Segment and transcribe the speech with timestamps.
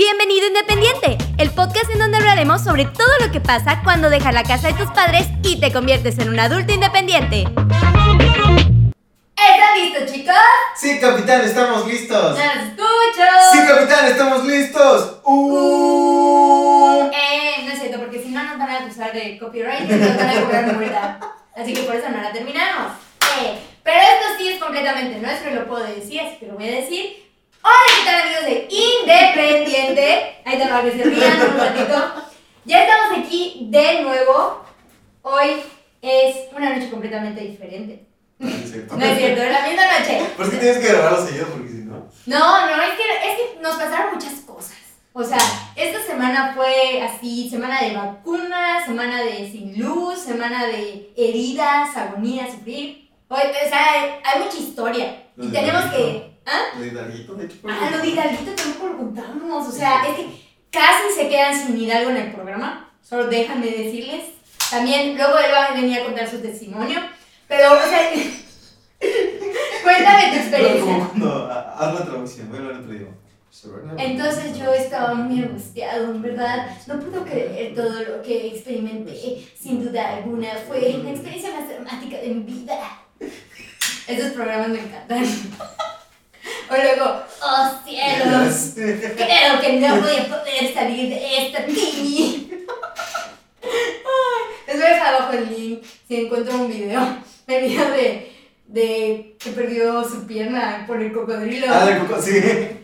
[0.00, 4.44] Bienvenido Independiente, el podcast en donde hablaremos sobre todo lo que pasa cuando dejas la
[4.44, 7.42] casa de tus padres y te conviertes en un adulto independiente.
[7.42, 8.16] ¿Están
[9.76, 10.34] listos, chicos?
[10.74, 12.38] Sí, capitán, estamos listos.
[12.38, 13.26] ¡Ya los escucho!
[13.52, 15.20] Sí, capitán, estamos listos.
[15.22, 17.10] Uh.
[17.12, 20.16] Eh, no es cierto, porque si no nos van a acusar de copyright y nos
[20.16, 21.20] van a cobrar multa.
[21.54, 22.92] Así que por eso no la terminamos.
[23.42, 26.70] Eh, pero esto sí es completamente nuestro y lo puedo decir, así que lo voy
[26.70, 27.29] a decir.
[27.62, 30.36] Hola, ¿qué tal amigos de Independiente?
[30.46, 32.14] Ahí va que se rían un ratito.
[32.64, 34.64] Ya estamos aquí de nuevo.
[35.20, 35.62] Hoy
[36.00, 38.06] es una noche completamente diferente.
[38.38, 38.96] No es cierto.
[38.96, 40.22] No es cierto, es la misma noche.
[40.38, 42.08] Pues que tienes que grabarlo seguido porque si no.
[42.24, 44.76] No, no, es que, es que nos pasaron muchas cosas.
[45.12, 45.38] O sea,
[45.76, 52.50] esta semana fue así, semana de vacunas, semana de sin luz, semana de heridas, agonía,
[52.50, 53.10] sufrir.
[53.28, 55.24] O, o sea, hay, mucha historia.
[55.36, 56.29] Y tenemos que...
[56.46, 56.62] ¿Ah?
[56.74, 57.56] Lo de Hidalguito, de hecho.
[57.68, 59.68] Ah, lo de Hidalguito tampoco lo contamos.
[59.68, 60.26] O sea, es que
[60.70, 62.90] casi se quedan sin Hidalgo en el programa.
[63.02, 64.26] Solo déjame decirles.
[64.70, 67.00] También, luego él va a venir a contar su testimonio.
[67.48, 68.10] Pero, o sea,
[69.82, 70.80] cuéntame tu experiencia.
[70.80, 73.14] como cuando haz la traducción, voy a hablar otro idioma.
[73.98, 76.70] Entonces yo estaba muy angustiado, en verdad.
[76.86, 79.44] No puedo creer todo lo que experimenté.
[79.58, 82.78] Sin duda alguna, fue la experiencia más dramática de mi vida.
[84.06, 85.24] Esos programas me encantan.
[86.70, 88.72] O luego, oh cielos,
[89.16, 92.48] creo que no voy a poder salir de esta tini.
[94.66, 97.00] Les voy a dejar abajo el link si encuentro un video.
[97.48, 98.32] El video de,
[98.68, 101.66] de que perdió su pierna por el cocodrilo.
[101.68, 102.40] Ah, de coco, sí.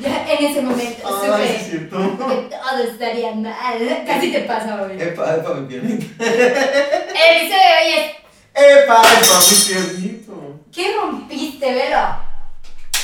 [0.00, 1.98] Ya en ese momento Ah, es supe cierto.
[2.16, 4.04] que todo estaría mal.
[4.06, 5.04] Casi te pasa, bebé.
[5.08, 6.24] Epa, epa, mi piernita.
[6.24, 8.10] El episodio de hoy es
[8.54, 10.60] Epa, epa, mi piernito.
[10.74, 12.27] ¿Qué rompiste, Velo?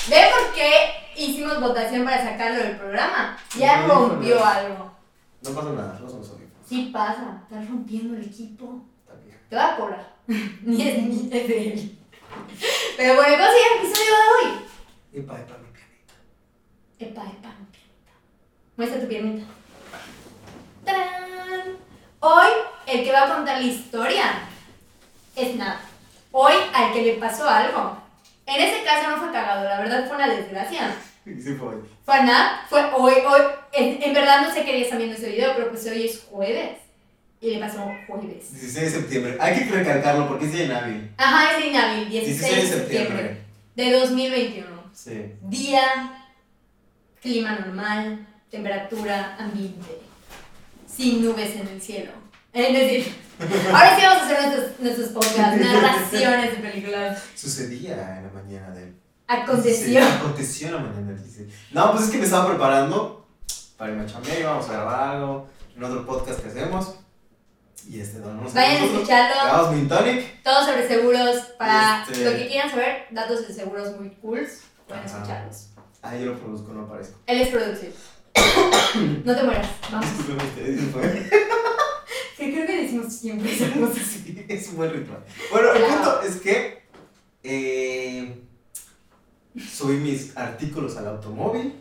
[0.09, 0.73] ¿Ve por qué
[1.17, 3.39] hicimos votación para sacarlo del programa?
[3.57, 4.45] Ya No, rompió no.
[4.45, 4.93] algo.
[5.43, 6.69] No pasa nada, no somos audífonos.
[6.69, 8.83] Sí pasa, estás rompiendo el equipo.
[9.01, 9.39] Está bien.
[9.49, 10.15] Te va a cobrar.
[10.27, 11.99] Ni es ni es de él.
[12.97, 14.65] Pero bueno, ¿cómo se el episodio de hoy?
[15.13, 16.15] Epa, epa, mi piernita.
[16.99, 18.13] Epa, epa, mi piernita.
[18.77, 19.47] Muestra tu piernita.
[20.85, 21.77] ¡Tarán!
[22.21, 22.49] Hoy,
[22.87, 24.25] el que va a contar la historia
[25.37, 25.79] es Nat.
[26.33, 27.99] Hoy, al que le pasó algo.
[28.47, 30.95] En ese caso no fue cagado, la verdad fue una desgracia.
[31.25, 31.77] Sí, fue hoy.
[32.05, 33.41] Fue a Nat, fue hoy, hoy.
[33.73, 36.21] En, en verdad no sé qué día están viendo ese video, pero pues hoy es
[36.31, 36.77] jueves.
[37.41, 38.53] Y le pasó jueves.
[38.53, 39.37] 16 de septiembre.
[39.41, 41.11] Hay que recalcarlo porque es día inhábil.
[41.17, 43.39] Ajá, es de inhábil, 16, 16 de septiembre.
[43.75, 44.67] de 2021.
[44.93, 45.33] Sí.
[45.41, 46.29] Día,
[47.23, 49.99] clima normal, temperatura ambiente,
[50.87, 52.13] sin nubes en el cielo.
[52.55, 53.15] Es decir,
[53.73, 57.23] ahora sí vamos a hacer nuestros, nuestros podcasts, narraciones de películas.
[57.35, 58.95] Sucedía en la mañana del
[59.27, 60.05] Aconteció.
[60.05, 61.49] Aconteció en la mañana del 16.
[61.73, 63.27] No, pues es que me estaba preparando
[63.77, 66.95] para irme a chambear, íbamos a grabar algo en otro podcast que hacemos.
[67.89, 68.55] Y este, no, no sé.
[68.55, 69.35] Vayan a escucharlo.
[69.43, 70.43] Grabamos Min Tonic.
[70.45, 74.47] Todo sobre seguros para Este- lo que quieran saber, datos de seguros muy cool.
[74.87, 75.71] Pueden escucharlos.
[76.03, 77.19] Ah, yo lo produzco, no aparezco.
[77.27, 77.93] Él es producción.
[79.25, 80.07] no te mueras, vamos.
[82.45, 83.51] Sí, creo que decimos siempre.
[83.95, 85.25] Sí, es un buen ritual.
[85.51, 85.95] Bueno, el Claro.
[85.95, 86.83] punto es que
[87.43, 88.43] eh,
[89.73, 91.75] subí mis artículos al automóvil.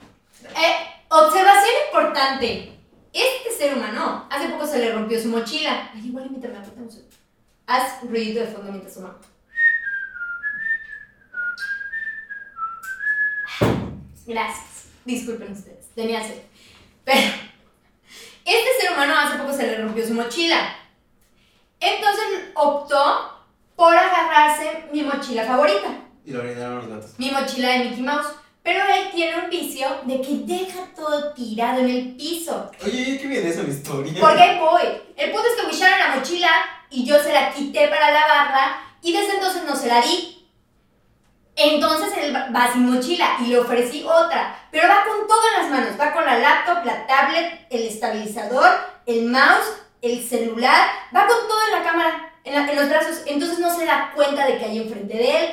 [0.44, 0.76] Eh,
[1.10, 2.74] observación importante.
[3.14, 5.92] Este ser humano hace poco se le rompió su mochila.
[5.94, 7.00] Ay, igual invítame a cortamos.
[7.68, 9.18] Haz ruidito de fondo mientras toma.
[14.26, 14.86] Gracias.
[15.06, 15.88] Disculpen ustedes.
[15.96, 16.42] Tenía sed.
[17.04, 17.22] Pero
[18.46, 20.76] este ser humano hace poco se le rompió su mochila.
[21.80, 22.24] Entonces
[22.56, 23.46] optó
[23.76, 25.88] por agarrarse mi mochila favorita
[26.26, 27.12] Y lo orinaron los gatos.
[27.20, 28.28] mi mochila de Mickey Mouse.
[28.62, 32.72] Pero él tiene un vicio de que deja todo tirado en el piso.
[32.86, 34.14] Oye, ¿qué viene eso en la historia?
[34.22, 34.84] Porque ahí voy.
[35.18, 36.50] El punto es que me echaron la mochila
[36.90, 40.33] y yo se la quité para lavarla y desde entonces no se la di.
[41.56, 44.56] Entonces él va sin mochila y le ofrecí otra.
[44.72, 46.00] Pero va con todo en las manos.
[46.00, 48.70] Va con la laptop, la tablet, el estabilizador,
[49.06, 50.88] el mouse, el celular.
[51.16, 53.22] Va con todo en la cámara, en, la- en los brazos.
[53.28, 55.50] Entonces no se da cuenta de que hay enfrente de él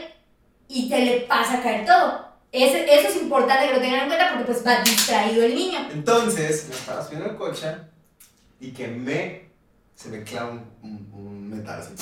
[0.68, 2.30] y te le pasa a caer todo.
[2.52, 5.86] Eso es importante que lo tengan en cuenta porque pues va distraído el niño.
[5.92, 7.76] Entonces, me estaba subiendo el coche
[8.58, 9.50] y que me.
[9.94, 11.92] Se me clava un, un- un metal así.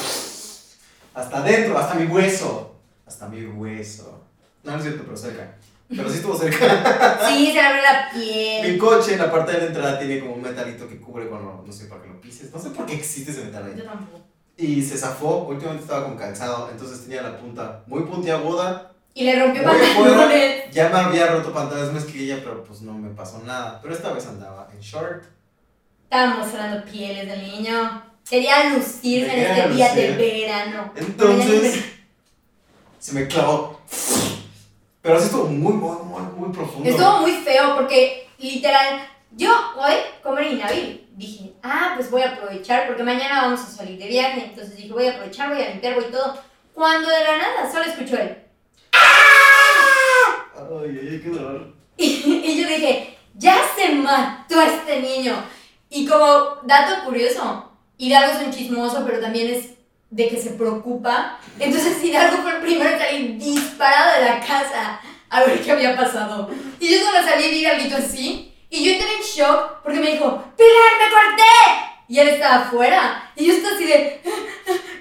[1.15, 2.77] Hasta adentro, hasta mi hueso.
[3.09, 4.23] Hasta mi hueso.
[4.63, 5.55] No, no es cierto, pero cerca.
[5.89, 7.19] Pero sí estuvo cerca.
[7.29, 8.79] Sí, se abre la Mi piel.
[8.79, 11.73] coche en la parte de la entrada tiene como un metalito que cubre cuando, no
[11.73, 12.53] sé, para que lo pises.
[12.53, 13.75] No sé por qué existe ese metal ahí.
[13.79, 14.21] Yo tampoco.
[14.59, 19.41] Y se zafó, últimamente estaba con calzado, entonces tenía la punta muy puntiaguda Y le
[19.43, 20.71] rompió pantalones.
[20.73, 23.81] Ya me había roto pantalones más que ella, pero pues no me pasó nada.
[23.81, 25.25] Pero esta vez andaba en short.
[26.05, 28.03] Estaba mostrando pieles del niño.
[28.29, 30.93] Quería lucirse en este día de verano.
[30.97, 31.85] Entonces,
[32.99, 33.81] se me clavó.
[35.03, 36.89] Pero así estuvo muy, muy, muy, muy profundo.
[36.89, 42.33] Estuvo muy feo porque, literal, yo hoy, como era inhábil, dije, ah, pues voy a
[42.33, 44.45] aprovechar porque mañana vamos a salir de viaje.
[44.45, 46.39] Entonces dije, voy a aprovechar, voy a limpiar, voy todo.
[46.75, 48.37] Cuando de la nada solo escucho él.
[50.55, 51.73] Ay, ay, ay, qué dolor.
[51.97, 55.35] Y yo dije, ya se mató este niño.
[55.91, 59.71] Y como dato curioso, Hidalgo es un chismoso, pero también es
[60.11, 61.39] de que se preocupa.
[61.59, 65.01] Entonces Hidalgo fue el primero en salir disparado de la casa
[65.31, 66.51] a ver qué había pasado.
[66.81, 68.55] Y yo solo salí y vi algo así.
[68.71, 71.43] Y yo entré en shock porque me dijo, ¡Pilar, me corté!
[72.09, 73.31] Y él estaba afuera.
[73.37, 74.23] Y yo estaba así de,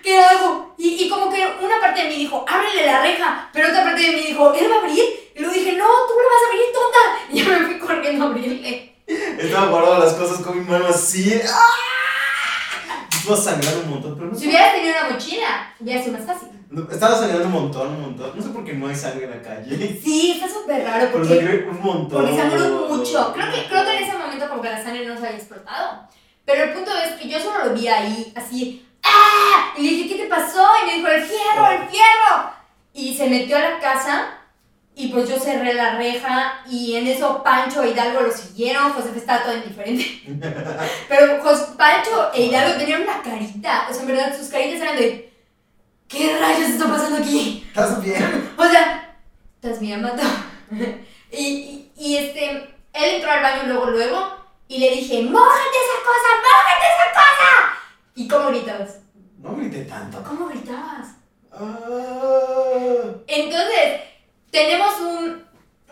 [0.03, 0.73] ¿qué hago?
[0.77, 3.49] Y, y como que una parte de mí dijo, ábrele la reja.
[3.53, 5.03] Pero otra parte de mí dijo, ¿él va a abrir?
[5.35, 6.99] Y luego dije, no, tú lo vas a abrir, tonta.
[7.31, 8.95] Y yo me fui corriendo a abrirle.
[9.07, 11.39] Estaba guardando las cosas con mi mano así.
[11.49, 11.96] ¡Ah!
[13.33, 16.47] Estaba sangrando un montón, pero no Si hubieras tenido una mochila, hubiera sido más fácil.
[16.69, 18.31] No, Estaba sangrando un montón, un montón.
[18.35, 19.99] No sé por qué no hay sangre en la calle.
[20.03, 22.21] Sí, está súper raro Pero porque, sangré un montón.
[22.21, 23.33] porque sangró mucho.
[23.33, 26.07] Creo que, creo que en ese momento como que la sangre no se había explotado.
[26.45, 29.73] Pero el punto es que yo solo lo vi ahí, así, ¡ah!
[29.77, 30.65] Y le dije, ¿qué te pasó?
[30.83, 32.51] Y me dijo, el fierro, el fierro.
[32.93, 34.36] Y se metió a la casa
[34.99, 39.11] y pues yo cerré la reja y en eso Pancho e Hidalgo lo siguieron, José
[39.15, 40.23] estaba todo indiferente.
[41.07, 44.95] Pero Jos- Pancho e Hidalgo tenían una carita, o sea, en verdad sus caritas eran
[44.97, 45.31] de,
[46.07, 47.63] ¿qué rayos está pasando aquí?
[47.67, 48.49] ¿Estás bien?
[48.57, 49.15] O sea,
[49.61, 50.23] estás bien, mato.
[51.31, 52.49] y, y, y, este,
[52.93, 54.35] él entró al baño luego, luego,
[54.67, 57.79] y le dije, ¡mójate esa cosa, mójate esa cosa!
[58.15, 58.97] ¿Y cómo gritabas?
[59.43, 60.23] No grité tanto.
[60.23, 61.09] ¿Cómo gritabas?
[61.51, 63.13] Ah.
[63.27, 64.01] Entonces,
[64.57, 65.43] tenemos un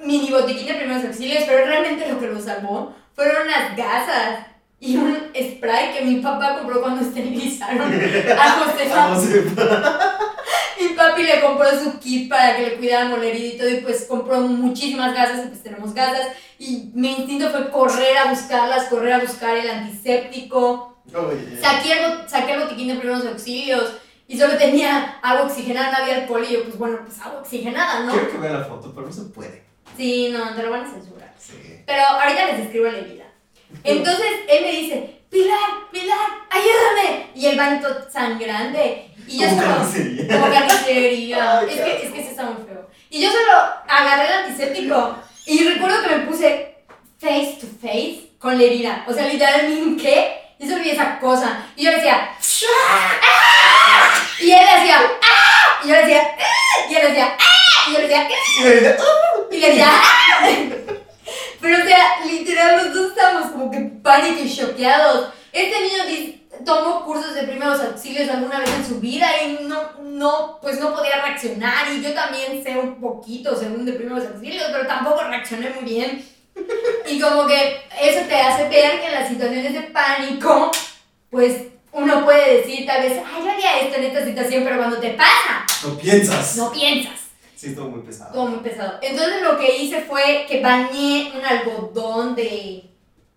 [0.04, 4.40] mini botiquín de primeros auxilios, pero realmente lo que lo salvó fueron unas gasas
[4.80, 7.94] y un spray que mi papá compró cuando esterilizaron
[8.40, 10.22] a Josefa.
[10.78, 13.78] Mi papi le compró su kit para que le cuidáramos la herida y todo, y
[13.78, 16.28] pues compró muchísimas gasas, y pues tenemos gasas.
[16.60, 20.98] Y mi instinto fue correr a buscarlas, correr a buscar el antiséptico.
[21.14, 21.62] Oye.
[21.62, 23.94] Saqué el, saqué el botiquín de primeros auxilios
[24.28, 26.46] y solo tenía agua oxigenada, no había alcohol.
[26.48, 28.12] Y yo, pues bueno, pues agua oxigenada, ¿no?
[28.12, 29.64] Quiero que vea la foto, pero no se puede.
[29.96, 31.34] Sí, no, te lo van a censurar.
[31.38, 31.84] Sí.
[31.86, 33.26] Pero ahorita les describo la herida.
[33.84, 37.30] Entonces él me dice, Pilar, Pilar, ayúdame.
[37.36, 39.12] Y el todo sangrante.
[39.28, 39.74] Y yo Como solo...
[39.76, 40.40] carnicería.
[40.40, 41.60] Como carnicería.
[41.60, 42.90] Ay, es, qué que, es que sí está muy feo.
[43.10, 43.52] Y yo solo
[43.88, 46.76] agarré el antiséptico y recuerdo que me puse
[47.20, 49.06] face to face con la herida.
[49.08, 51.66] O sea, literal me hinqué y solo vi esa cosa.
[51.76, 53.65] Y yo decía, "Ah".
[54.40, 55.82] Y él decía, "Ah".
[55.84, 56.88] y yo le decía, "Ah".
[56.90, 57.90] y él decía, "Ah".
[57.90, 58.32] y yo le decía, "Ah".
[58.62, 59.38] Y le dije, "Ah".
[59.52, 60.50] y le decía, "Ah".
[61.62, 65.30] pero o sea, literal los dos estábamos como que pánico y choqueados.
[65.52, 66.04] Este niño
[66.66, 70.94] tomó cursos de primeros auxilios alguna vez en su vida y no, no, pues no
[70.94, 75.70] podía reaccionar y yo también sé un poquito según de primeros auxilios, pero tampoco reaccioné
[75.70, 76.26] muy bien.
[77.08, 80.72] Y como que eso te hace ver que en las situaciones de pánico,
[81.30, 81.64] pues
[82.18, 85.12] uno puede decir tal vez, ay, yo haría esto en esta situación, pero cuando te
[85.12, 86.56] pasa, No piensas.
[86.58, 87.20] no piensas.
[87.56, 88.34] Sí, estuvo muy pesado.
[88.34, 89.00] Todo muy pesado.
[89.02, 92.84] Entonces lo que hice fue que bañé un algodón de,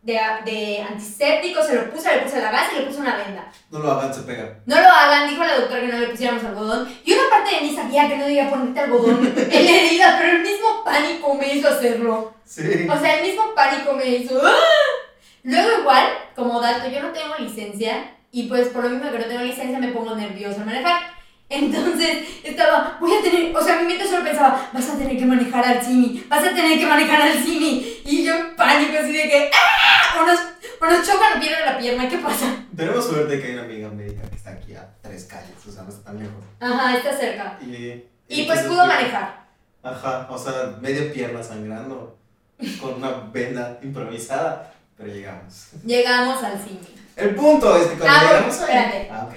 [0.02, 3.50] de, de antiséptico, se lo puse, le puse la gasa y le puse una venda.
[3.70, 4.58] No lo hagan, se pega.
[4.66, 6.88] No lo hagan, dijo la doctora que no le pusiéramos algodón.
[7.04, 10.36] Y una parte de mí sabía que no debía ponerte algodón en la herida, pero
[10.36, 12.34] el mismo pánico me hizo hacerlo.
[12.44, 12.86] Sí.
[12.90, 14.40] O sea, el mismo pánico me hizo.
[14.44, 14.52] ¡ah!
[15.44, 19.24] Luego igual, como dato, yo no tengo licencia y pues por lo mismo que no
[19.24, 21.18] tengo licencia me pongo nerviosa al manejar.
[21.50, 25.24] Entonces estaba, voy a tener, o sea, mi mente solo pensaba, vas a tener que
[25.24, 28.02] manejar al Simi, vas a tener que manejar al Simi.
[28.04, 30.20] Y yo en pánico así de que, ¡ah!
[30.20, 32.54] O nos, o nos chocan pierden la pierna, ¿qué pasa?
[32.76, 35.84] Tenemos suerte que hay una amiga médica que está aquí a tres calles, o sea,
[35.84, 36.44] no está tan lejos.
[36.60, 37.58] Ajá, está cerca.
[37.62, 39.48] Y, Y pues entonces, pudo manejar.
[39.82, 42.18] Ajá, o sea, media pierna sangrando,
[42.78, 45.68] con una venda improvisada, pero llegamos.
[45.84, 46.97] Llegamos al Simi.
[47.18, 48.76] El punto es que cuando Ah, bueno, llegamos ahí.
[48.76, 49.08] espérate.
[49.12, 49.34] Ah, ok.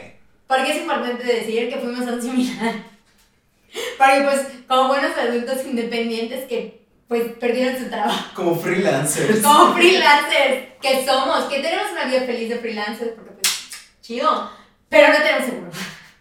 [0.48, 2.74] Porque es importante decir que fuimos a un similar.
[3.98, 8.26] Porque pues como buenos adultos independientes que pues perdieron su trabajo.
[8.36, 9.42] Como freelancers.
[9.42, 13.70] Como freelancers que somos, que tenemos una vida feliz de freelancers porque pues
[14.02, 14.50] chido.
[14.90, 15.72] Pero no tenemos seguro.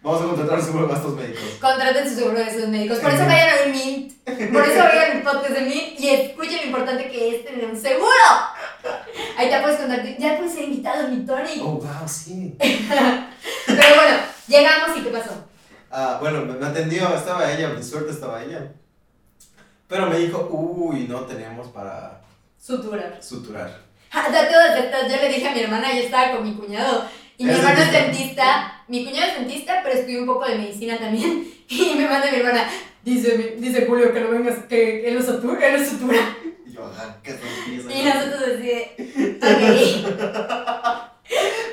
[0.03, 1.43] Vamos a contratar un seguro de gastos médicos.
[1.61, 2.97] Contraten su seguro de sus médicos.
[2.99, 4.13] Por eso vayan a un Mint.
[4.51, 7.79] Por eso vayan el podcast de Mint y escuchen lo importante que es tener un
[7.79, 8.09] seguro.
[9.41, 10.17] Ahí te puedes contratar.
[10.19, 11.59] Ya puedes ser invitado, mi Tony.
[11.63, 12.53] Oh, wow, sí.
[12.59, 14.17] Pero bueno,
[14.47, 15.31] llegamos y ¿qué pasó?
[15.89, 18.71] Ah, bueno, me atendió, estaba ella, de suerte estaba ella.
[19.87, 22.21] Pero me dijo, uy, no tenemos para
[22.59, 23.19] Sutura.
[23.19, 23.79] suturar.
[24.13, 27.05] Dato estas, yo le dije a mi hermana, yo estaba con mi cuñado.
[27.39, 28.83] Y mi hermano es dentista.
[28.87, 31.47] Mi cuñado es dentista, pero estudió un poco de medicina también.
[31.67, 32.67] Y me manda mi hermana,
[33.01, 35.65] dice, dice Julio que lo vengas, que él lo sutura.
[35.65, 36.19] Él lo sutura.
[36.87, 40.05] Y yo, ajá, ¿qué son Y nosotros así.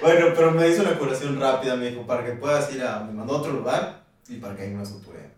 [0.00, 3.12] Bueno, pero me hizo una curación rápida, me dijo, para que puedas ir a, me
[3.12, 5.30] mandó a otro lugar y para que ahí me suture.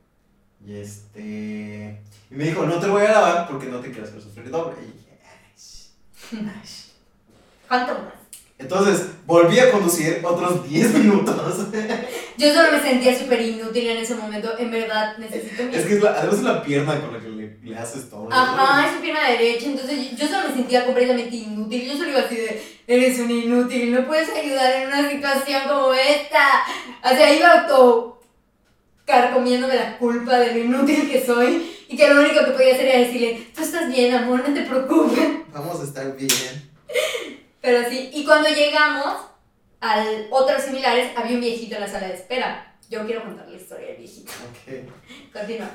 [0.64, 1.98] Y este,
[2.30, 4.76] y me dijo, no te voy a lavar porque no te quiero hacer sufrir doble.
[4.82, 6.68] Y dije, "Ay, ay".
[7.66, 8.19] ¿Cuánto más?
[8.60, 11.34] Entonces, volví a conducir otros 10 minutos.
[12.36, 14.56] Yo solo me sentía súper inútil en ese momento.
[14.58, 15.74] En verdad, necesito mi...
[15.74, 18.28] es que es la- además es la pierna con la que le, le haces todo.
[18.30, 21.86] Ajá, es su pierna derecha, entonces yo solo me sentía completamente inútil.
[21.90, 25.92] Yo solo iba así de, eres un inútil, no puedes ayudar en una situación como
[25.94, 26.46] esta.
[27.02, 28.20] O sea, iba auto
[29.06, 32.86] carcomiéndome la culpa de lo inútil que soy y que lo único que podía hacer
[32.88, 35.28] era decirle, tú estás bien, amor, no te preocupes.
[35.52, 36.28] Vamos a estar bien.
[37.60, 39.16] Pero sí, y cuando llegamos
[39.80, 42.74] al otros similares, había un viejito en la sala de espera.
[42.88, 44.32] Yo quiero contar la historia del viejito.
[44.50, 45.32] Ok.
[45.32, 45.70] Continúa.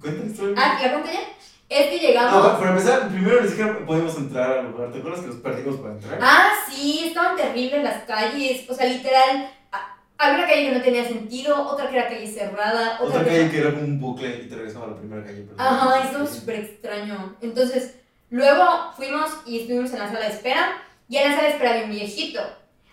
[0.00, 0.54] Cuenta la historia.
[0.58, 1.20] Ah, ¿la ya?
[1.68, 2.58] Es que llegamos...
[2.58, 4.92] para empezar, primero ni siquiera podemos entrar al lugar.
[4.92, 6.18] ¿Te acuerdas que nos perdimos para entrar?
[6.22, 8.70] Ah, sí, estaban terribles las calles.
[8.70, 9.50] O sea, literal,
[10.18, 13.30] había una calle que no tenía sentido, otra que era calle cerrada, otra, Otra que...
[13.38, 15.44] calle que era como un bucle y te regresaba a la primera calle.
[15.48, 17.36] pero- Ajá, estuvo súper extraño.
[17.42, 17.96] Entonces,
[18.30, 21.84] luego fuimos y estuvimos en la sala de espera, y en la de espera había
[21.84, 22.40] un viejito.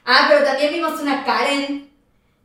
[0.06, 1.90] Ah, pero también vimos una Karen.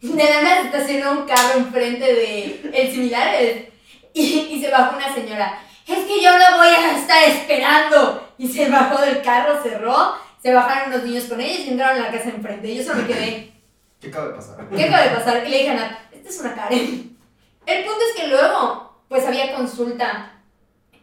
[0.00, 3.68] De la nada se estacionó un carro enfrente de el similares
[4.14, 5.60] y, y se bajó una señora.
[5.86, 8.32] Es que yo no voy a estar esperando.
[8.38, 12.06] Y se bajó del carro, cerró, se bajaron unos niños con ellos y entraron a
[12.06, 12.74] la casa enfrente.
[12.74, 13.52] Yo solo me quedé.
[14.00, 14.68] ¿Qué acaba de pasar?
[14.68, 15.44] ¿Qué acaba de pasar?
[15.44, 17.18] Y le dije a Nat, esta es una Karen.
[17.66, 20.32] El punto es que luego, pues había consulta.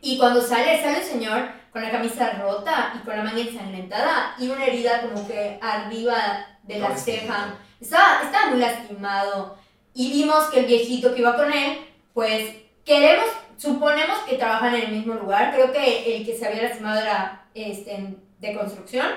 [0.02, 4.34] Y cuando sale, sale un señor con la camisa rota y con la manga ensangrentada
[4.40, 7.56] y una herida como que arriba de la ceja.
[7.82, 9.58] Estaba, estaba muy lastimado.
[9.94, 11.80] Y vimos que el viejito que iba con él,
[12.14, 12.56] pues
[12.86, 13.26] queremos,
[13.58, 15.54] suponemos que trabajan en el mismo lugar.
[15.54, 19.08] Creo que el que se había lastimado era este, de construcción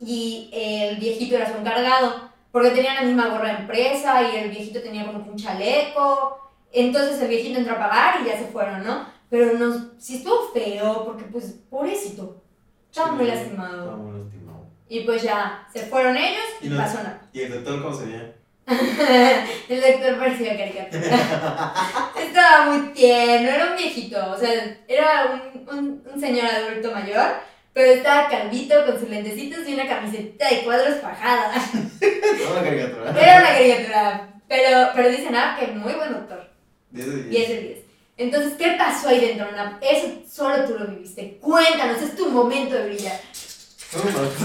[0.00, 2.28] y el viejito era su encargado.
[2.50, 6.50] Porque tenían la misma gorra de empresa y el viejito tenía como un chaleco.
[6.72, 9.13] Entonces el viejito entró a pagar y ya se fueron, ¿no?
[9.34, 12.40] Pero nos, sí estuvo feo porque pues pobrecito.
[12.88, 13.96] Estaba muy Estaba lastimado.
[13.96, 14.66] muy lastimado.
[14.88, 17.20] Y pues ya, se fueron ellos y, Y no- pasó nada.
[17.32, 18.32] ¿Y el doctor cómo se veía?
[19.68, 21.72] el doctor parecía caricatura.
[22.16, 27.26] Estaba muy tierno, era un viejito, o sea, era un, un, un señor adulto mayor,
[27.72, 31.54] pero estaba calvito con sus lentecitos y una camiseta de cuadros fajada.
[32.00, 33.10] Era una caricatura.
[33.20, 36.48] Era una caricatura, pero, pero dicen, ah, que muy buen doctor.
[36.92, 37.28] 10 de 10.
[37.30, 37.83] 10 de 10.
[38.16, 39.82] Entonces, ¿qué pasó ahí dentro, Nap?
[39.82, 41.38] Eso solo tú lo viviste.
[41.40, 43.20] Cuéntanos, es tu momento de brillar.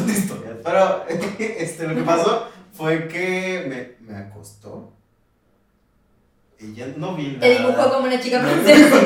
[0.08, 0.58] Historia.
[0.64, 1.06] Pero
[1.40, 4.92] este, lo que pasó fue que me, me acostó.
[6.60, 7.40] Y ya no vi nada.
[7.42, 8.90] Te dibujó como una chica No, francesa.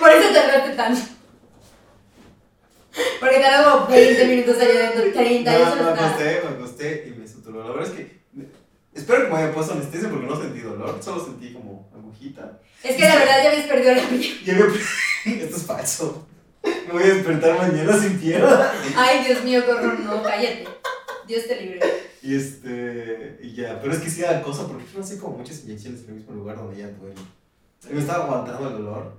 [0.00, 1.00] Por eso te tardaste tanto.
[3.20, 6.08] Porque tardó como 20 minutos allá adentro, 30, No, eso no me es nada.
[6.08, 7.62] acosté, me acosté y me suturó.
[7.64, 8.15] La verdad es que.
[8.96, 12.58] Espero que me haya puesto anestesia porque no sentí dolor, solo sentí como agujita.
[12.82, 14.34] Es que la verdad ya habías perdido la vida.
[14.46, 14.64] Y había.
[15.44, 16.26] Esto es falso.
[16.64, 18.72] Me voy a despertar mañana sin pierna.
[18.96, 20.66] Ay, Dios mío, corro, no, cállate.
[21.28, 21.80] Dios te libre.
[22.22, 23.38] Y este.
[23.42, 23.78] Y ya.
[23.80, 26.34] Pero es que sí da cosa porque no sé como muchas inyecciones en el mismo
[26.34, 27.20] lugar donde ya duele.
[27.90, 29.12] Me estaba aguantando el dolor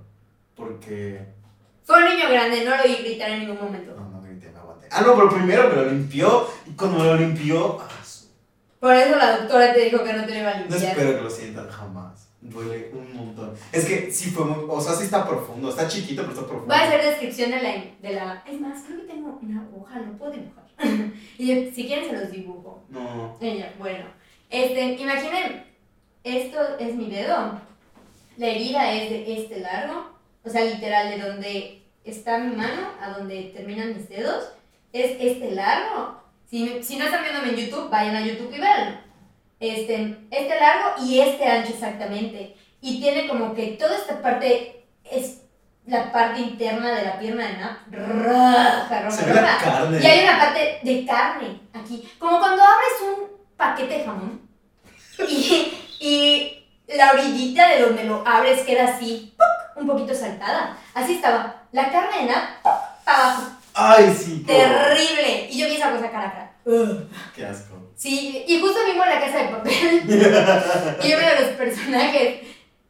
[0.56, 1.20] porque.
[1.84, 3.94] Fue un niño grande, no lo oí gritar en ningún momento.
[3.94, 4.88] No, no grité, me aguanté.
[4.90, 6.48] Ah, no, pero primero me lo limpió.
[6.66, 7.78] Y cuando me lo limpió.
[8.80, 10.82] Por eso la doctora te dijo que no te iba a No limpiar.
[10.82, 12.28] espero que lo sientan jamás.
[12.40, 13.52] Duele un montón.
[13.72, 14.64] Es que sí fue muy.
[14.68, 15.70] O sea, sí está profundo.
[15.70, 16.72] Está chiquito, pero está profundo.
[16.72, 18.44] Voy a hacer descripción de la, de la...
[18.46, 20.64] Es más, creo que tengo una hoja, no puedo dibujar.
[21.38, 22.84] y yo, si quieren se los dibujo.
[22.88, 23.36] No.
[23.40, 24.04] Ella, bueno.
[24.50, 25.64] Este, imaginen,
[26.22, 27.60] esto es mi dedo.
[28.36, 30.10] La herida es de este largo.
[30.44, 34.52] O sea, literal, de donde está mi mano a donde terminan mis dedos.
[34.92, 36.22] Es este largo.
[36.50, 38.98] Si, si no están viéndome en YouTube, vayan a YouTube y veanlo.
[39.60, 42.56] Este, este largo y este ancho exactamente.
[42.80, 45.42] Y tiene como que toda esta parte es
[45.86, 47.78] la parte interna de la pierna de Nap.
[47.90, 49.58] Roja, roja, ve la roja.
[49.64, 50.00] carne.
[50.02, 52.08] Y hay una parte de carne aquí.
[52.18, 54.48] Como cuando abres un paquete de jamón
[55.28, 59.82] y, y la orillita de donde lo abres queda así, ¡puc!
[59.82, 60.76] un poquito saltada.
[60.94, 61.62] Así estaba.
[61.72, 62.62] La carne de Nap
[63.04, 63.42] para abajo.
[63.80, 64.42] Ay, sí.
[64.44, 65.48] Terrible.
[65.50, 66.52] Y yo vi esa cosa cara a cara.
[67.34, 67.92] Qué asco.
[67.94, 70.02] Sí, y justo vimos la casa de papel.
[71.04, 72.40] y uno de los personajes,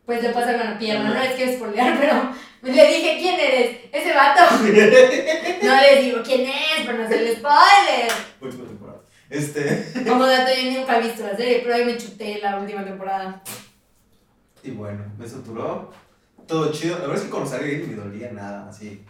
[0.07, 1.11] pues le pasa con la pierna.
[1.11, 3.76] No les quiero spoilear, pero le dije, ¿quién eres?
[3.92, 4.42] Ese vato.
[5.62, 8.11] No les digo quién es, pero no se les spoiler.
[8.40, 9.00] Última temporada.
[9.28, 9.92] Este.
[10.09, 13.42] Como dato, yo nunca he visto la serie, pero ahí me chuté la última temporada.
[14.62, 15.92] Y bueno, me suturó.
[16.47, 16.95] Todo chido.
[16.95, 19.04] La verdad es que cuando salí me dolía nada, así.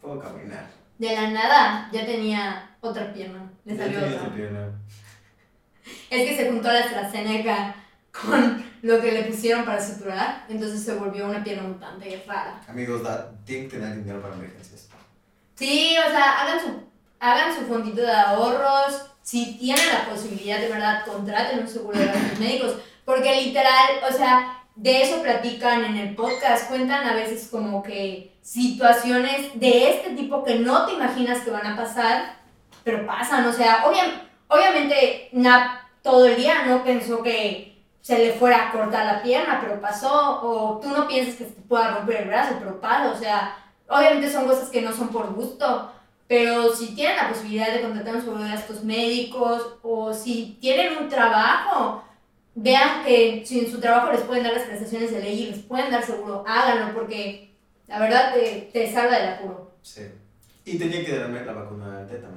[0.00, 0.81] Puedo caminar.
[1.02, 3.50] De la nada ya tenía otra pierna.
[3.64, 4.32] Le salió otra.
[4.32, 4.70] pierna.
[6.08, 7.74] Es que se juntó la AstraZeneca
[8.12, 12.60] con lo que le pusieron para suturar, entonces se volvió una pierna mutante rara.
[12.68, 13.02] Amigos,
[13.44, 14.90] tienen que tener dinero para emergencias.
[15.56, 16.82] Sí, o sea, hagan su,
[17.18, 19.10] hagan su fondito de ahorros.
[19.22, 22.76] Si tienen la posibilidad, de verdad, contraten un seguro de gastos médicos.
[23.04, 26.68] Porque literal, o sea, de eso platican en el podcast.
[26.68, 31.66] Cuentan a veces como que situaciones de este tipo que no te imaginas que van
[31.66, 32.36] a pasar,
[32.84, 33.46] pero pasan.
[33.46, 38.72] O sea, obvia- obviamente, Nap todo el día no pensó que se le fuera a
[38.72, 40.40] cortar la pierna, pero pasó.
[40.42, 43.10] O tú no piensas que te pueda romper el brazo, pero pasa.
[43.12, 43.56] O sea,
[43.88, 45.92] Obviamente son cosas que no son por gusto,
[46.26, 50.96] pero si tienen la posibilidad de contratar un seguro de gastos médicos o si tienen
[50.96, 52.02] un trabajo,
[52.54, 55.58] vean que si en su trabajo les pueden dar las prestaciones de ley y les
[55.58, 57.51] pueden dar seguro, háganlo porque
[57.92, 59.70] la verdad te, te salva del apuro.
[59.82, 60.00] Sí.
[60.64, 62.34] Y tenía que darme la vacuna del tétano.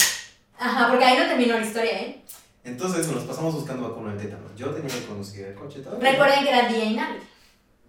[0.60, 2.22] Ajá, porque ahí no terminó la historia, ¿eh?
[2.66, 4.44] Entonces nos pasamos buscando vacuna del tétano.
[4.58, 5.98] Yo tenía que conducir el coche todo.
[5.98, 7.22] Recuerden que era día inhábil.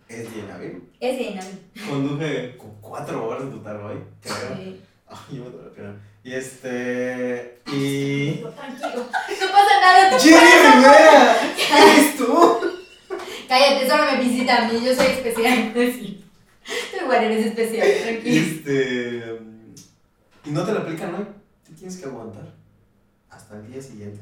[0.08, 0.90] Es bien hábil.
[1.00, 1.58] Es día inhábil.
[1.88, 4.56] Conduje con cuatro horas en total hoy, creo.
[4.56, 4.80] Sí.
[5.08, 6.00] Ay, yo me la pierna.
[6.22, 7.62] Y este.
[7.66, 8.32] Y.
[8.42, 8.88] Tranquilo.
[8.94, 10.36] No pasa nada, tú ¡Jenny.
[10.36, 11.36] Rivera!
[11.82, 12.60] ¿Eres tú?
[13.48, 15.72] Cállate, solo me visita a mí, yo soy especial.
[17.06, 18.46] Igual eres especial, tranquilo.
[18.46, 19.40] Este.
[20.44, 21.26] Y no te la aplican hoy.
[21.64, 22.52] Te tienes que aguantar.
[23.30, 24.20] Hasta el día siguiente.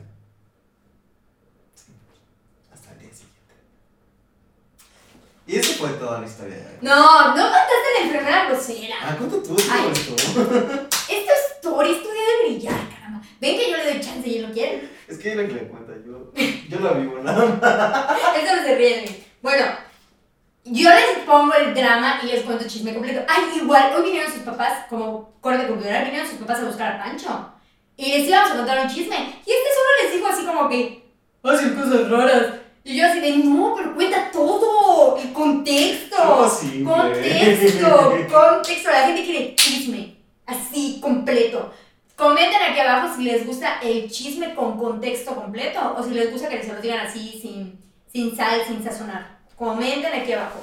[1.75, 1.93] Sí.
[2.71, 3.55] Hasta el día siguiente.
[5.47, 6.79] Y esa fue toda la historia de.
[6.83, 8.97] No, no contaste la enfermera grosera.
[9.03, 9.57] Ah, ¿cuánto tú?
[9.57, 9.89] ¿Qué Ay.
[9.95, 13.23] Esto es story, esto debe brillar, caramba.
[13.41, 14.91] Ven que yo le doy chance y él lo quiere.
[15.09, 16.33] Es que ella que le cuenta, yo,
[16.69, 18.37] yo la vivo nada más.
[18.43, 19.25] Eso no se ríe de mí.
[19.41, 19.65] Bueno,
[20.65, 23.23] yo les pongo el drama y les cuento el chisme completo.
[23.29, 27.05] Ay, igual, hoy vinieron sus papás, como corte cultural, vinieron sus papás a buscar a
[27.05, 27.53] Pancho.
[27.97, 29.17] Y les íbamos a contar un chisme.
[29.17, 31.05] Y este solo les dijo así como que,
[31.43, 32.47] hacen cosas raras.
[32.83, 36.17] Y yo así de, no, pero cuenta todo, el contexto.
[36.85, 38.91] Contexto, contexto.
[38.91, 41.73] La gente quiere chisme, así, completo.
[42.17, 46.49] Comenten aquí abajo si les gusta el chisme con contexto completo o si les gusta
[46.49, 47.79] que se lo digan así, sin,
[48.13, 49.34] sin sal, sin sazonar.
[49.57, 50.61] Comenten aquí abajo.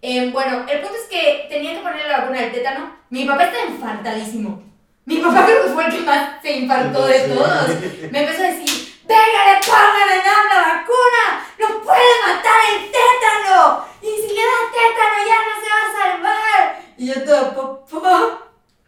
[0.00, 2.96] Eh, bueno, el punto es que tenían que ponerle la vacuna del tétano.
[3.10, 4.62] Mi papá está infartadísimo.
[5.04, 7.68] Mi papá creo que fue el que más se infartó de todos.
[8.10, 13.84] Me empezó a decir, venga, le pongan a la vacuna, no puede matar el tétano.
[14.00, 16.82] Y si le da tétano ya no se va a salvar.
[16.98, 18.38] Y yo todo, papá,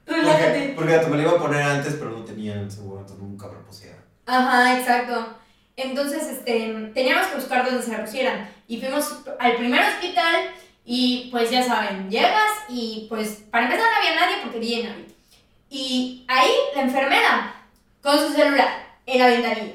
[0.04, 0.72] Porque, relájate.
[0.76, 3.22] porque a tu me la iba a poner antes, pero no tenía el seguro, entonces
[3.24, 4.00] nunca me lo pusieron.
[4.26, 5.34] Ajá, exacto.
[5.76, 8.48] Entonces, este, teníamos que buscar dónde se pusieran.
[8.68, 10.50] Y fuimos al primer hospital
[10.84, 15.06] y pues ya saben, llegas y pues para empezar no había nadie porque día nadie.
[15.70, 17.54] Y ahí la enfermera
[18.02, 19.74] con su celular en la ventanilla.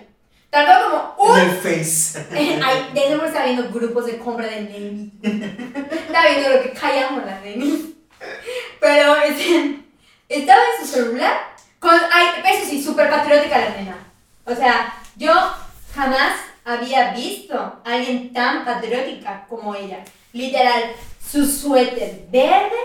[0.49, 2.25] Tardó como un En el face.
[2.63, 5.11] Ay, de seguro estaba viendo grupos de compra de Nemi.
[5.21, 7.95] Estaba viendo lo que callamos las Nemi.
[8.79, 9.79] Pero este,
[10.27, 11.49] estaba en su celular.
[11.79, 13.97] Con, ay, eso sí, súper patriótica la nena.
[14.43, 15.31] O sea, yo
[15.93, 16.33] jamás
[16.65, 20.03] había visto a alguien tan patriótica como ella.
[20.33, 20.93] Literal,
[21.25, 22.77] su suéter verde,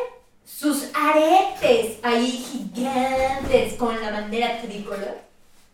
[0.44, 5.18] sus aretes ahí gigantes con la bandera tricolor.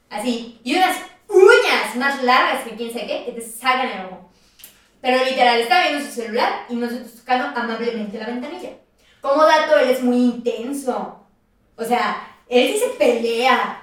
[0.09, 0.97] Así, y unas
[1.29, 4.31] uñas más largas que quién sabe qué, que te sacan el ojo.
[5.01, 8.71] Pero literal, estaba viendo su celular y nosotros tocando amablemente la ventanilla.
[9.21, 11.25] Como dato, él es muy intenso.
[11.77, 13.80] O sea, él sí se pelea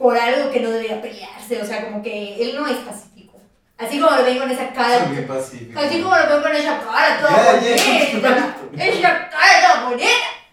[0.00, 1.60] por algo que no debería pelearse.
[1.60, 3.38] O sea, como que él no es pacífico.
[3.76, 5.04] Así como lo ven con esa cara.
[5.04, 5.78] Soy bien pacífico.
[5.78, 8.56] Así como lo veo con esa cara toda bonita.
[8.78, 10.08] Esa cara toda bonita.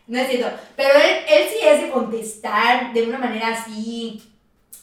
[0.08, 0.60] No es cierto.
[0.76, 4.22] Pero él, él sí es de contestar de una manera así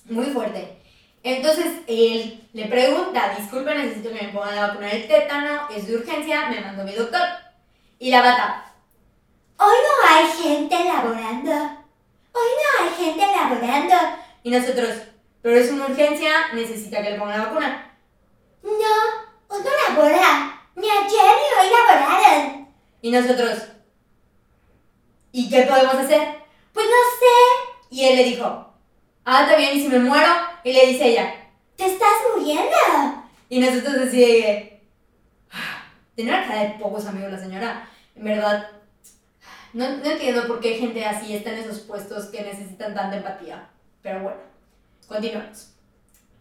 [0.07, 0.79] muy fuerte.
[1.23, 5.97] Entonces él le pregunta, disculpe, necesito que me pongan la vacuna del tétano, es de
[5.97, 7.21] urgencia, me mandó mi doctor.
[7.99, 8.73] Y la bata,
[9.59, 11.53] hoy no hay gente laborando.
[12.33, 14.24] Hoy no hay gente laborando.
[14.45, 14.91] Y nosotros,
[15.43, 17.99] pero es una urgencia, necesita que le pongan la vacuna.
[18.63, 20.61] No, no labora.
[20.77, 22.69] Ni ayer ni hoy laboraron.
[23.01, 23.59] Y nosotros,
[25.33, 26.45] ¿y qué podemos hacer?
[26.73, 27.91] Pues no sé.
[27.91, 28.45] Y él le dijo,
[29.25, 30.31] ah, está bien, ¿y si me muero?
[30.63, 31.35] Y le dice ella,
[31.77, 33.25] ¿te estás muriendo?
[33.49, 34.75] Y nosotros así de,
[36.15, 37.89] Tenía una cara de pocos amigos la señora.
[38.15, 38.69] En verdad,
[39.73, 43.71] no, no entiendo por qué gente así está en esos puestos que necesitan tanta empatía.
[44.05, 44.39] Pero bueno,
[45.09, 45.71] continuamos.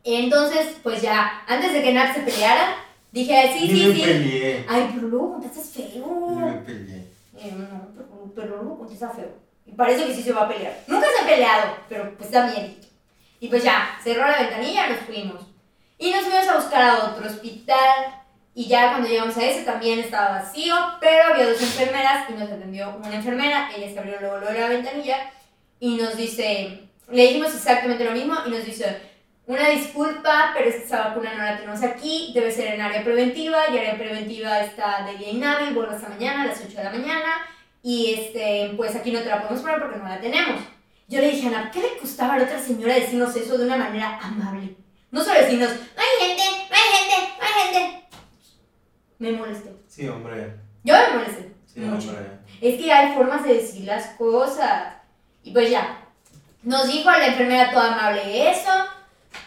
[0.04, 2.76] Entonces, pues ya, antes de que Nat se peleara,
[3.12, 4.02] dije, sí, Ni sí, me sí.
[4.02, 4.66] peleé.
[4.68, 6.08] Ay, pero luego contestas Ni feo.
[6.36, 7.08] me peleé.
[7.38, 9.30] Eh, no, pero, pero luego contesta feo.
[9.66, 10.78] Y parece que sí se va a pelear.
[10.88, 12.68] Nunca se ha peleado, pero pues da miedo.
[13.40, 15.42] Y pues ya, cerró la ventanilla, nos fuimos.
[15.98, 18.20] Y nos fuimos a buscar a otro hospital.
[18.54, 22.52] Y ya cuando llegamos a ese también estaba vacío, pero había dos enfermeras y nos
[22.52, 23.72] atendió una enfermera.
[23.74, 25.32] Ella se abrió luego, luego la ventanilla
[25.80, 26.82] y nos dice,
[27.14, 29.14] le dijimos exactamente lo mismo y nos dice,
[29.46, 33.04] una disculpa, pero es que esa vacuna no la tenemos aquí, debe ser en área
[33.04, 36.84] preventiva y área preventiva está de día inhábil, vuelve hasta mañana a las 8 de
[36.84, 37.30] la mañana
[37.82, 40.62] y este, pues aquí no te la podemos poner porque no la tenemos.
[41.10, 43.66] Yo le dije a Ana, ¿qué le costaba a la otra señora decirnos eso de
[43.66, 44.76] una manera amable?
[45.12, 48.06] No solo decirnos, no hay gente, no hay gente, no hay gente.
[49.20, 49.76] Me molesté.
[49.88, 50.56] Sí, hombre.
[50.84, 51.54] Yo me molesté.
[51.66, 52.10] Sí, mucho.
[52.10, 52.26] hombre.
[52.62, 54.96] Es que hay formas de decir las cosas.
[55.44, 56.03] Y pues ya,
[56.64, 58.72] nos dijo la enfermera toda amable eso,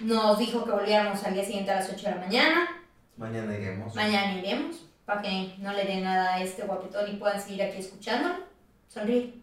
[0.00, 2.68] nos dijo que volviéramos al día siguiente a las 8 de la mañana,
[3.16, 3.94] Mañana iremos.
[3.94, 7.78] mañana iremos, para que no le dé nada a este guapetón y puedan seguir aquí
[7.78, 8.34] escuchándolo.
[8.88, 9.34] Sonríe.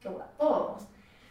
[0.00, 0.78] Qué guapo.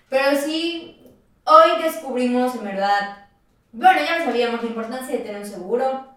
[0.10, 1.12] Pero sí,
[1.46, 3.28] hoy descubrimos en verdad,
[3.72, 6.08] bueno, ya lo sabíamos, la importancia de tener un seguro,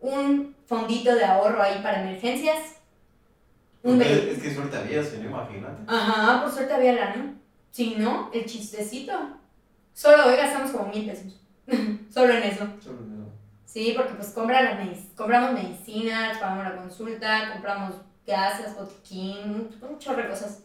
[0.00, 2.76] un fondito de ahorro ahí para emergencias.
[3.82, 5.82] Un ve- es que suerte había, si no, imagínate.
[5.86, 7.34] Ajá, por suerte había lana.
[7.78, 9.12] Si no, el chistecito.
[9.94, 11.32] Solo hoy gastamos como mil pesos.
[12.12, 12.66] Solo en eso.
[12.82, 13.30] Solo eso.
[13.66, 17.94] Sí, porque pues compra las medic- compramos medicinas, pagamos la consulta, compramos
[18.26, 20.58] gasas, botiquín, un chorro de cosas.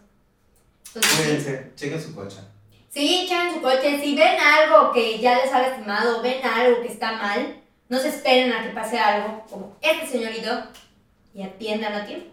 [0.91, 2.37] Cuídense, chequen su coche.
[2.89, 4.01] Sí, chequen su coche.
[4.01, 8.09] Si ven algo que ya les ha lastimado, ven algo que está mal, no se
[8.09, 10.49] esperen a que pase algo como este señorito
[11.35, 12.25] y atiendan a tiempo.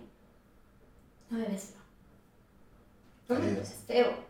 [1.29, 3.37] No me ves feo.
[3.39, 4.30] No me ves feo.